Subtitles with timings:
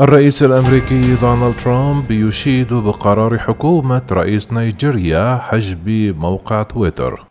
[0.00, 7.24] الرئيس الأمريكي دونالد ترامب يشيد بقرار حكومة رئيس نيجيريا حجب موقع تويتر.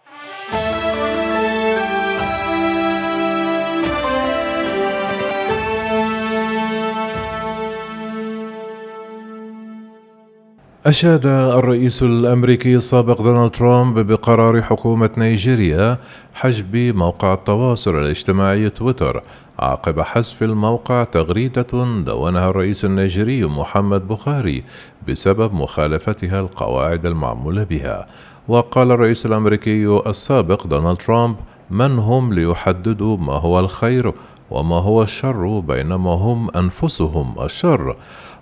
[10.86, 15.98] أشاد الرئيس الأمريكي السابق دونالد ترامب بقرار حكومة نيجيريا
[16.34, 19.24] حجب موقع التواصل الاجتماعي تويتر
[19.60, 21.68] عقب حذف الموقع تغريدة
[22.06, 24.64] دونها الرئيس النيجيري محمد بخاري
[25.08, 28.08] بسبب مخالفتها القواعد المعمول بها.
[28.48, 31.36] وقال الرئيس الأمريكي السابق دونالد ترامب
[31.70, 34.14] من هم ليحددوا ما هو الخير
[34.52, 37.96] وما هو الشر بينما هم أنفسهم الشر.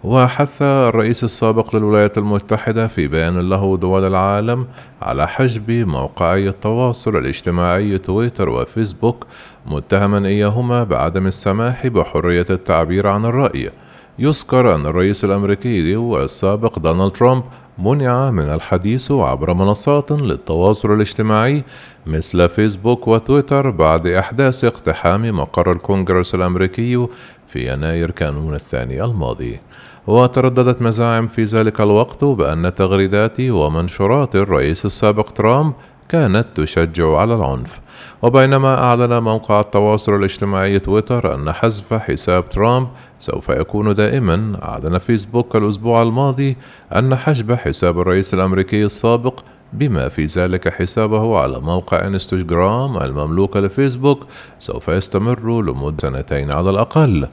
[0.03, 4.67] وحث الرئيس السابق للولايات المتحدة في بيان له دول العالم
[5.01, 9.27] على حجب موقعي التواصل الاجتماعي تويتر وفيسبوك
[9.65, 13.71] متهما إياهما بعدم السماح بحرية التعبير عن الرأي.
[14.19, 17.43] يذكر أن الرئيس الأمريكي السابق دونالد ترامب
[17.77, 21.63] منع من الحديث عبر منصات للتواصل الاجتماعي
[22.07, 27.07] مثل فيسبوك وتويتر بعد إحداث اقتحام مقر الكونغرس الأمريكي
[27.47, 29.59] في يناير كانون الثاني الماضي.
[30.07, 35.73] وترددت مزاعم في ذلك الوقت بأن تغريدات ومنشورات الرئيس السابق ترامب
[36.09, 37.81] كانت تشجع على العنف.
[38.21, 42.87] وبينما أعلن موقع التواصل الاجتماعي تويتر أن حذف حساب ترامب
[43.19, 46.57] سوف يكون دائما أعلن فيسبوك الأسبوع الماضي
[46.95, 49.39] أن حجب حساب الرئيس الأمريكي السابق
[49.73, 54.27] بما في ذلك حسابه على موقع إنستغرام المملوك لفيسبوك
[54.59, 57.27] سوف يستمر لمدة سنتين على الأقل.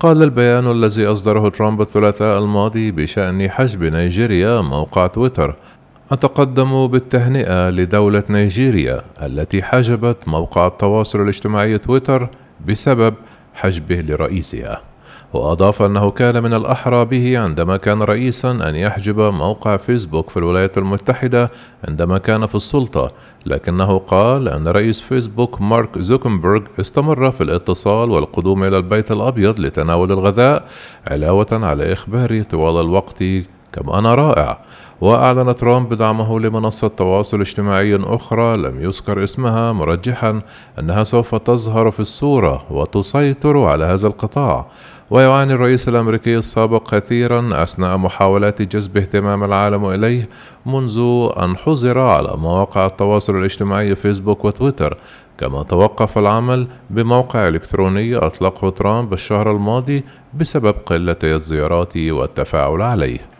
[0.00, 5.56] قال البيان الذي أصدره ترامب الثلاثاء الماضي بشأن حجب نيجيريا موقع تويتر
[6.12, 12.28] أتقدم بالتهنئة لدولة نيجيريا التي حجبت موقع التواصل الاجتماعي تويتر
[12.66, 13.14] بسبب
[13.54, 14.80] حجبه لرئيسها.
[15.32, 20.78] وأضاف أنه كان من الأحرى به عندما كان رئيسا أن يحجب موقع فيسبوك في الولايات
[20.78, 21.50] المتحدة
[21.88, 23.12] عندما كان في السلطة
[23.46, 30.12] لكنه قال أن رئيس فيسبوك مارك زوكنبرغ استمر في الاتصال والقدوم إلى البيت الأبيض لتناول
[30.12, 30.64] الغذاء
[31.06, 33.22] علاوة على إخباري طوال الوقت
[33.72, 34.58] كما أنا رائع.
[35.00, 40.42] وأعلن ترامب بدعمه لمنصة تواصل اجتماعي أخرى لم يذكر اسمها مرجحا
[40.78, 44.66] أنها سوف تظهر في الصورة وتسيطر على هذا القطاع.
[45.10, 50.28] ويعاني الرئيس الأمريكي السابق كثيرا أثناء محاولات جذب اهتمام العالم إليه
[50.66, 54.96] منذ أن حظر على مواقع التواصل الاجتماعي فيسبوك وتويتر.
[55.38, 60.04] كما توقف العمل بموقع إلكتروني أطلقه ترامب الشهر الماضي
[60.34, 63.31] بسبب قلة الزيارات والتفاعل عليه.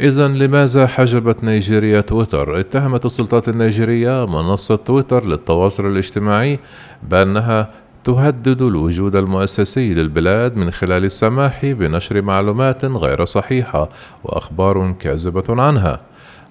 [0.00, 6.58] إذا لماذا حجبت نيجيريا تويتر؟ اتهمت السلطات النيجيرية منصة تويتر للتواصل الاجتماعي
[7.02, 7.70] بأنها
[8.04, 13.88] تهدد الوجود المؤسسي للبلاد من خلال السماح بنشر معلومات غير صحيحة
[14.24, 16.00] وأخبار كاذبة عنها.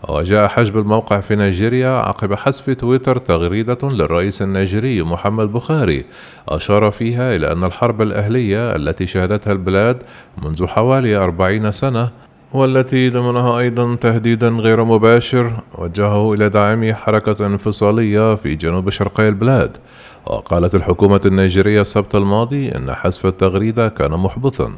[0.09, 6.05] وجاء حجب الموقع في نيجيريا عقب حذف تويتر تغريدة للرئيس النيجيري محمد بخاري
[6.49, 10.03] أشار فيها إلى أن الحرب الأهلية التي شهدتها البلاد
[10.43, 12.09] منذ حوالي أربعين سنة
[12.53, 19.77] والتي ضمنها أيضا تهديدا غير مباشر وجهه إلى داعمي حركة انفصالية في جنوب شرقي البلاد.
[20.25, 24.71] وقالت الحكومة النيجيرية السبت الماضي أن حذف التغريدة كان محبطا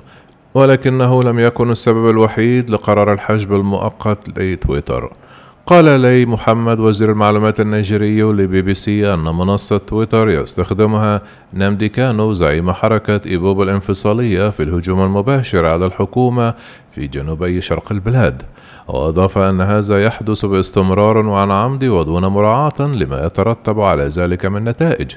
[0.54, 5.12] ولكنه لم يكن السبب الوحيد لقرار الحجب المؤقت لتويتر.
[5.66, 11.22] قال لاي محمد وزير المعلومات النيجيري لبي بي سي أن منصة تويتر يستخدمها
[11.54, 16.54] نامدي كانو زعيم حركة إيبوب الانفصالية في الهجوم المباشر على الحكومة
[16.96, 18.42] في جنوبي شرق البلاد.
[18.88, 25.12] وأضاف أن هذا يحدث باستمرار وعن عمد ودون مراعاة لما يترتب على ذلك من نتائج.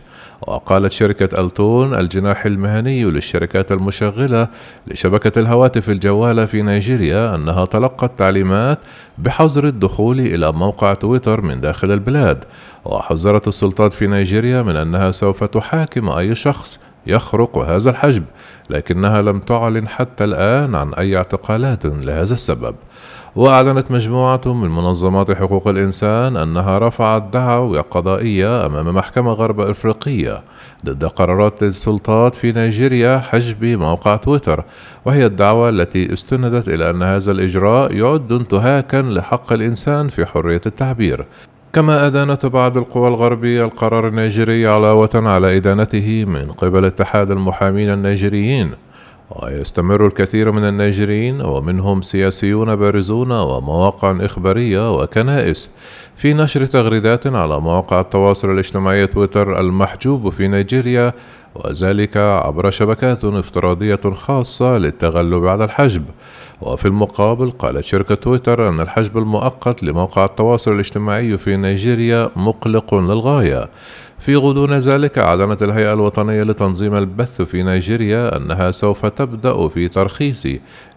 [0.47, 4.49] وقالت شركة ألتون الجناح المهني للشركات المشغلة
[4.87, 8.79] لشبكة الهواتف الجوالة في نيجيريا أنها تلقت تعليمات
[9.19, 12.45] بحظر الدخول إلى موقع تويتر من داخل البلاد.
[12.85, 18.25] وحذرت السلطات في نيجيريا من أنها سوف تحاكم أي شخص يخرق هذا الحجب
[18.71, 22.75] لكنها لم تعلن حتى الآن عن أي اعتقالات لهذا السبب.
[23.37, 30.43] وأعلنت مجموعة من منظمات حقوق الإنسان أنها رفعت دعوى قضائية أمام محكمة غرب أفريقية
[30.87, 34.65] ضد قرارات السلطات في نيجيريا حجب موقع تويتر
[35.05, 41.27] وهي الدعوة التي استندت إلى أن هذا الإجراء يعد انتهاكا لحق الإنسان في حرية التعبير.
[41.77, 48.71] كما أدانت بعض القوى الغربية القرار النيجيري علاوة على إدانته من قبل اتحاد المحامين النيجيريين.
[49.31, 55.71] ويستمر الكثير من النيجيريين ومنهم سياسيون بارزون ومواقع إخبارية وكنائس
[56.17, 61.13] في نشر تغريدات على مواقع التواصل الاجتماعي تويتر المحجوب في نيجيريا
[61.55, 66.05] وذلك عبر شبكات افتراضية خاصة للتغلب على الحجب.
[66.61, 73.69] وفي المقابل قالت شركة تويتر أن الحجب المؤقت لموقع التواصل الاجتماعي في نيجيريا مقلق للغاية.
[74.19, 80.47] في غضون ذلك أعلنت الهيئة الوطنية لتنظيم البث في نيجيريا أنها سوف تبدأ في ترخيص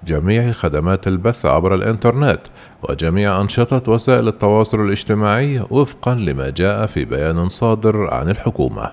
[0.07, 2.41] جميع خدمات البث عبر الإنترنت
[2.83, 8.91] وجميع أنشطة وسائل التواصل الاجتماعي وفقا لما جاء في بيان صادر عن الحكومة.